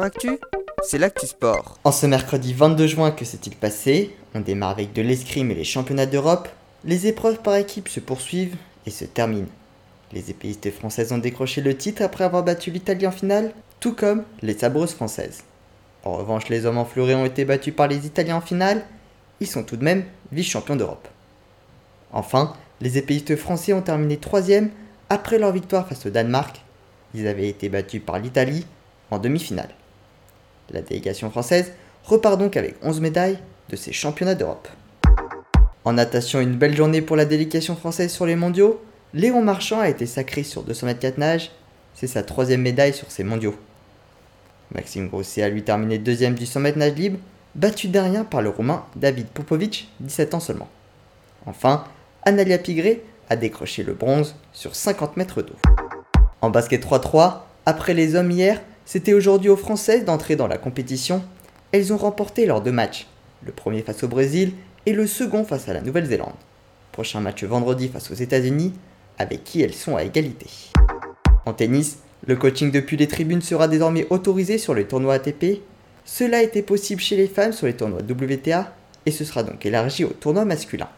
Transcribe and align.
Actu, 0.00 0.38
c'est 0.82 0.96
l'actu 0.96 1.26
sport. 1.26 1.78
En 1.84 1.92
ce 1.92 2.06
mercredi 2.06 2.54
22 2.54 2.86
juin, 2.86 3.10
que 3.10 3.26
s'est-il 3.26 3.54
passé? 3.54 4.16
On 4.34 4.40
démarre 4.40 4.70
avec 4.70 4.94
de 4.94 5.02
l'escrime 5.02 5.50
et 5.50 5.54
les 5.54 5.64
championnats 5.64 6.06
d'Europe. 6.06 6.48
Les 6.84 7.06
épreuves 7.06 7.42
par 7.42 7.56
équipe 7.56 7.88
se 7.88 8.00
poursuivent 8.00 8.56
et 8.86 8.90
se 8.90 9.04
terminent. 9.04 9.50
Les 10.12 10.30
épéistes 10.30 10.70
françaises 10.70 11.12
ont 11.12 11.18
décroché 11.18 11.60
le 11.60 11.76
titre 11.76 12.00
après 12.00 12.24
avoir 12.24 12.42
battu 12.42 12.70
l'Italie 12.70 13.06
en 13.06 13.12
finale, 13.12 13.52
tout 13.80 13.92
comme 13.92 14.24
les 14.40 14.56
sabreuses 14.56 14.94
françaises. 14.94 15.42
En 16.04 16.16
revanche, 16.16 16.48
les 16.48 16.64
hommes 16.64 16.78
en 16.78 16.86
fleuret 16.86 17.14
ont 17.14 17.26
été 17.26 17.44
battus 17.44 17.74
par 17.74 17.86
les 17.86 18.06
Italiens 18.06 18.36
en 18.36 18.40
finale. 18.40 18.82
Ils 19.40 19.46
sont 19.46 19.62
tout 19.62 19.76
de 19.76 19.84
même 19.84 20.04
vice-champions 20.32 20.76
d'Europe. 20.76 21.06
Enfin, 22.12 22.54
les 22.80 22.96
épéistes 22.96 23.36
français 23.36 23.74
ont 23.74 23.82
terminé 23.82 24.16
troisième 24.16 24.70
après 25.10 25.38
leur 25.38 25.52
victoire 25.52 25.86
face 25.86 26.06
au 26.06 26.10
Danemark. 26.10 26.62
Ils 27.14 27.28
avaient 27.28 27.48
été 27.48 27.68
battus 27.68 28.00
par 28.04 28.18
l'Italie 28.18 28.64
en 29.10 29.18
demi-finale. 29.18 29.68
La 30.72 30.80
délégation 30.80 31.30
française 31.30 31.72
repart 32.04 32.38
donc 32.38 32.56
avec 32.56 32.76
11 32.82 33.00
médailles 33.00 33.38
de 33.68 33.76
ces 33.76 33.92
championnats 33.92 34.34
d'Europe. 34.34 34.68
En 35.84 35.92
natation, 35.92 36.40
une 36.40 36.56
belle 36.56 36.76
journée 36.76 37.02
pour 37.02 37.16
la 37.16 37.24
délégation 37.24 37.76
française 37.76 38.12
sur 38.12 38.24
les 38.24 38.36
mondiaux. 38.36 38.80
Léon 39.14 39.42
Marchand 39.42 39.80
a 39.80 39.88
été 39.88 40.06
sacré 40.06 40.42
sur 40.42 40.62
200 40.62 40.86
mètres 40.86 41.00
4 41.00 41.18
nages. 41.18 41.50
C'est 41.94 42.06
sa 42.06 42.22
troisième 42.22 42.62
médaille 42.62 42.94
sur 42.94 43.10
ces 43.10 43.24
mondiaux. 43.24 43.54
Maxime 44.74 45.08
Grosset 45.08 45.42
a 45.42 45.48
lui 45.48 45.62
terminé 45.62 45.98
deuxième 45.98 46.34
du 46.34 46.46
100 46.46 46.60
mètres 46.60 46.78
nage 46.78 46.94
libre, 46.94 47.18
battu 47.54 47.88
derrière 47.88 48.24
par 48.24 48.40
le 48.40 48.48
roumain 48.48 48.86
David 48.96 49.26
Popovic, 49.26 49.90
17 50.00 50.34
ans 50.34 50.40
seulement. 50.40 50.68
Enfin, 51.44 51.84
Analia 52.22 52.56
Pigré 52.56 53.02
a 53.28 53.36
décroché 53.36 53.82
le 53.82 53.92
bronze 53.92 54.34
sur 54.52 54.74
50 54.74 55.16
mètres 55.18 55.42
d'eau. 55.42 55.56
En 56.40 56.48
basket 56.48 56.82
3-3, 56.82 57.40
après 57.66 57.92
les 57.92 58.14
hommes 58.14 58.30
hier, 58.30 58.60
c'était 58.84 59.14
aujourd'hui 59.14 59.50
aux 59.50 59.56
Françaises 59.56 60.04
d'entrer 60.04 60.36
dans 60.36 60.48
la 60.48 60.58
compétition. 60.58 61.22
Elles 61.70 61.92
ont 61.92 61.96
remporté 61.96 62.46
leurs 62.46 62.60
deux 62.60 62.72
matchs, 62.72 63.06
le 63.44 63.52
premier 63.52 63.82
face 63.82 64.02
au 64.02 64.08
Brésil 64.08 64.52
et 64.86 64.92
le 64.92 65.06
second 65.06 65.44
face 65.44 65.68
à 65.68 65.72
la 65.72 65.80
Nouvelle-Zélande. 65.80 66.34
Prochain 66.90 67.20
match 67.20 67.44
vendredi 67.44 67.88
face 67.88 68.10
aux 68.10 68.14
États-Unis, 68.14 68.72
avec 69.18 69.44
qui 69.44 69.62
elles 69.62 69.74
sont 69.74 69.96
à 69.96 70.02
égalité. 70.02 70.46
En 71.46 71.54
tennis, 71.54 71.98
le 72.26 72.36
coaching 72.36 72.70
depuis 72.70 72.96
les 72.96 73.08
tribunes 73.08 73.42
sera 73.42 73.68
désormais 73.68 74.06
autorisé 74.10 74.58
sur 74.58 74.74
les 74.74 74.84
tournois 74.84 75.14
ATP. 75.14 75.62
Cela 76.04 76.42
était 76.42 76.62
possible 76.62 77.00
chez 77.00 77.16
les 77.16 77.28
femmes 77.28 77.52
sur 77.52 77.66
les 77.66 77.74
tournois 77.74 78.00
WTA 78.02 78.74
et 79.06 79.10
ce 79.10 79.24
sera 79.24 79.42
donc 79.42 79.64
élargi 79.64 80.04
au 80.04 80.10
tournoi 80.10 80.44
masculin. 80.44 80.88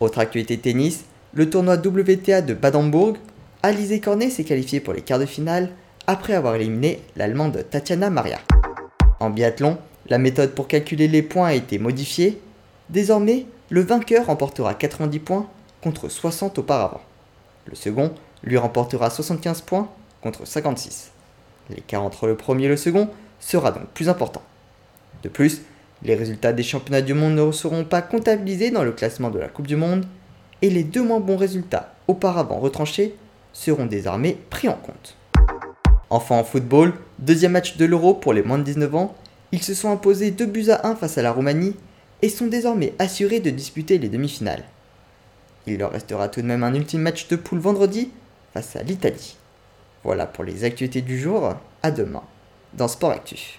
Autre 0.00 0.20
actualité 0.20 0.56
tennis, 0.58 1.04
le 1.34 1.50
tournoi 1.50 1.76
WTA 1.76 2.42
de 2.42 2.54
Badembourg, 2.54 3.16
Alizé 3.62 4.00
Cornet 4.00 4.30
s'est 4.30 4.44
qualifiée 4.44 4.80
pour 4.80 4.94
les 4.94 5.02
quarts 5.02 5.18
de 5.18 5.26
finale 5.26 5.70
après 6.08 6.32
avoir 6.32 6.54
éliminé 6.54 7.02
l'Allemande 7.16 7.66
Tatiana 7.70 8.08
Maria. 8.08 8.38
En 9.20 9.28
biathlon, 9.28 9.76
la 10.08 10.16
méthode 10.16 10.54
pour 10.54 10.66
calculer 10.66 11.06
les 11.06 11.20
points 11.20 11.48
a 11.48 11.52
été 11.52 11.78
modifiée. 11.78 12.40
Désormais, 12.88 13.44
le 13.68 13.82
vainqueur 13.82 14.26
remportera 14.26 14.72
90 14.72 15.18
points 15.18 15.46
contre 15.82 16.08
60 16.08 16.58
auparavant. 16.58 17.02
Le 17.66 17.74
second 17.74 18.14
lui 18.42 18.56
remportera 18.56 19.10
75 19.10 19.60
points 19.60 19.90
contre 20.22 20.46
56. 20.46 21.12
L'écart 21.68 22.02
entre 22.02 22.26
le 22.26 22.36
premier 22.36 22.64
et 22.64 22.68
le 22.68 22.78
second 22.78 23.10
sera 23.38 23.70
donc 23.70 23.88
plus 23.88 24.08
important. 24.08 24.42
De 25.22 25.28
plus, 25.28 25.60
les 26.02 26.14
résultats 26.14 26.54
des 26.54 26.62
championnats 26.62 27.02
du 27.02 27.12
monde 27.12 27.34
ne 27.34 27.52
seront 27.52 27.84
pas 27.84 28.00
comptabilisés 28.00 28.70
dans 28.70 28.82
le 28.82 28.92
classement 28.92 29.28
de 29.28 29.38
la 29.38 29.48
Coupe 29.48 29.66
du 29.66 29.76
Monde 29.76 30.06
et 30.62 30.70
les 30.70 30.84
deux 30.84 31.02
moins 31.02 31.20
bons 31.20 31.36
résultats 31.36 31.92
auparavant 32.06 32.60
retranchés 32.60 33.14
seront 33.52 33.84
désormais 33.84 34.38
pris 34.48 34.70
en 34.70 34.76
compte. 34.76 35.18
Enfin 36.10 36.36
en 36.36 36.44
football, 36.44 36.94
deuxième 37.18 37.52
match 37.52 37.76
de 37.76 37.84
l'Euro 37.84 38.14
pour 38.14 38.32
les 38.32 38.42
moins 38.42 38.58
de 38.58 38.64
19 38.64 38.94
ans, 38.94 39.14
ils 39.52 39.62
se 39.62 39.74
sont 39.74 39.90
imposés 39.90 40.30
2 40.30 40.46
buts 40.46 40.70
à 40.70 40.86
1 40.86 40.96
face 40.96 41.18
à 41.18 41.22
la 41.22 41.32
Roumanie 41.32 41.76
et 42.22 42.28
sont 42.28 42.46
désormais 42.46 42.94
assurés 42.98 43.40
de 43.40 43.50
disputer 43.50 43.98
les 43.98 44.08
demi-finales. 44.08 44.64
Il 45.66 45.78
leur 45.78 45.92
restera 45.92 46.28
tout 46.28 46.40
de 46.40 46.46
même 46.46 46.64
un 46.64 46.74
ultime 46.74 47.02
match 47.02 47.28
de 47.28 47.36
poule 47.36 47.58
vendredi 47.58 48.10
face 48.54 48.76
à 48.76 48.82
l'Italie. 48.82 49.36
Voilà 50.02 50.26
pour 50.26 50.44
les 50.44 50.64
actualités 50.64 51.02
du 51.02 51.18
jour, 51.18 51.54
à 51.82 51.90
demain 51.90 52.22
dans 52.74 52.88
Sport 52.88 53.10
Actu. 53.10 53.56